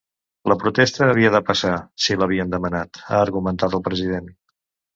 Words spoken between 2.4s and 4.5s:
demanat, ha argumentat el president.